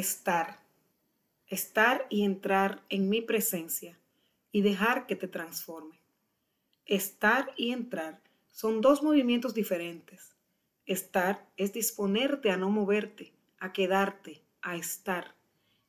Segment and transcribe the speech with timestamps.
[0.00, 0.62] estar,
[1.46, 3.98] estar y entrar en mi presencia
[4.50, 6.00] y dejar que te transforme.
[6.86, 10.34] Estar y entrar son dos movimientos diferentes.
[10.86, 15.36] Estar es disponerte a no moverte, a quedarte, a estar.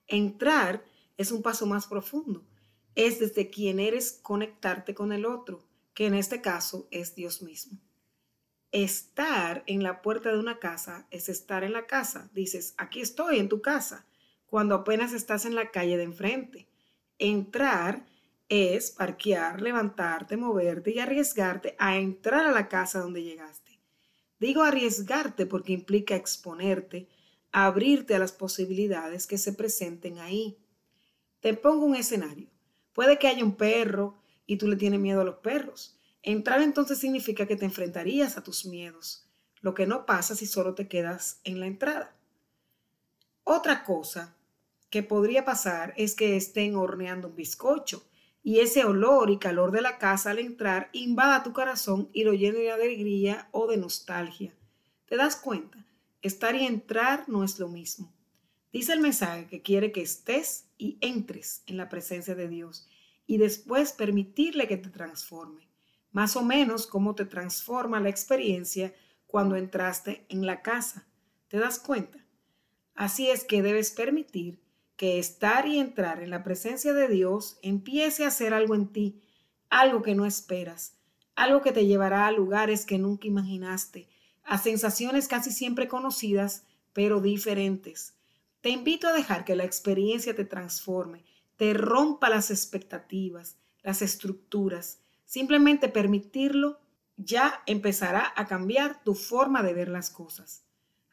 [0.08, 0.84] Entrar
[1.18, 2.44] es un paso más profundo.
[2.96, 7.80] Es desde quien eres conectarte con el otro, que en este caso es Dios mismo.
[8.72, 12.30] Estar en la puerta de una casa es estar en la casa.
[12.34, 14.06] Dices, aquí estoy en tu casa,
[14.46, 16.68] cuando apenas estás en la calle de enfrente.
[17.20, 18.06] Entrar
[18.48, 23.80] es parquear, levantarte, moverte y arriesgarte a entrar a la casa donde llegaste.
[24.40, 27.10] Digo arriesgarte porque implica exponerte,
[27.52, 30.58] abrirte a las posibilidades que se presenten ahí.
[31.42, 32.50] Te pongo un escenario.
[32.94, 35.98] Puede que haya un perro y tú le tienes miedo a los perros.
[36.24, 39.28] Entrar entonces significa que te enfrentarías a tus miedos,
[39.62, 42.16] lo que no pasa si solo te quedas en la entrada.
[43.44, 44.36] Otra cosa
[44.90, 48.06] que podría pasar es que estén horneando un bizcocho
[48.44, 52.34] y ese olor y calor de la casa al entrar invada tu corazón y lo
[52.34, 54.54] llene de alegría o de nostalgia.
[55.06, 55.86] ¿Te das cuenta?
[56.22, 58.14] Estar y entrar no es lo mismo.
[58.72, 62.88] Dice el mensaje que quiere que estés y entres en la presencia de Dios
[63.28, 65.71] y después permitirle que te transforme.
[66.12, 68.94] Más o menos como te transforma la experiencia
[69.28, 71.08] cuando entraste en la casa.
[71.48, 72.20] ¿Te das cuenta?
[72.96, 74.62] Así es que debes permitir
[74.98, 79.22] que estar y entrar en la presencia de Dios empiece a hacer algo en ti,
[79.70, 80.98] algo que no esperas,
[81.36, 84.10] algo que te llevará a lugares que nunca imaginaste,
[84.44, 88.16] a sensaciones casi siempre conocidas, pero diferentes.
[88.62, 91.24] Te invito a dejar que la experiencia te transforme,
[91.56, 95.00] te rompa las expectativas, las estructuras.
[95.32, 96.82] Simplemente permitirlo
[97.16, 100.66] ya empezará a cambiar tu forma de ver las cosas.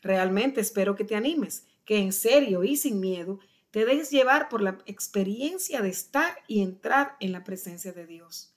[0.02, 3.38] Realmente espero que te animes, que en serio y sin miedo
[3.70, 8.52] te dejes llevar por la experiencia de estar y entrar en la presencia de Dios.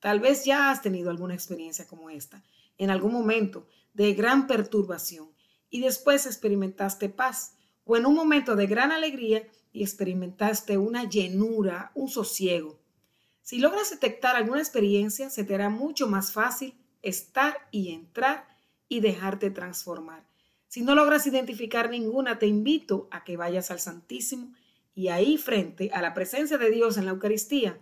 [0.00, 2.44] Tal vez ya has tenido alguna experiencia como esta,
[2.76, 5.30] en algún momento de gran perturbación,
[5.70, 7.54] y después experimentaste paz,
[7.86, 12.78] o en un momento de gran alegría y experimentaste una llenura, un sosiego.
[13.46, 18.44] Si logras detectar alguna experiencia, se te hará mucho más fácil estar y entrar
[18.88, 20.26] y dejarte transformar.
[20.66, 24.52] Si no logras identificar ninguna, te invito a que vayas al Santísimo
[24.96, 27.78] y ahí frente a la presencia de Dios en la Eucaristía,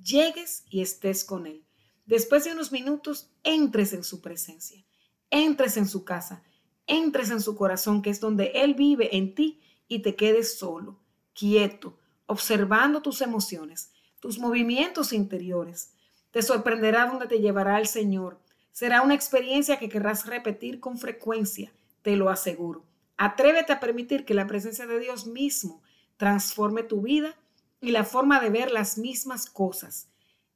[0.00, 1.64] llegues y estés con Él.
[2.06, 4.84] Después de unos minutos, entres en su presencia,
[5.30, 6.44] entres en su casa,
[6.86, 11.00] entres en su corazón, que es donde Él vive en ti, y te quedes solo,
[11.34, 13.90] quieto, observando tus emociones,
[14.20, 15.92] tus movimientos interiores.
[16.30, 18.38] Te sorprenderá donde te llevará el Señor.
[18.72, 22.84] Será una experiencia que querrás repetir con frecuencia te lo aseguro.
[23.16, 25.82] Atrévete a permitir que la presencia de Dios mismo
[26.16, 27.36] transforme tu vida
[27.80, 30.08] y la forma de ver las mismas cosas.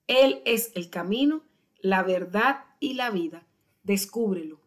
[0.06, 1.42] Él es el camino,
[1.80, 3.44] la verdad y la vida.
[3.82, 4.60] Descúbrelo.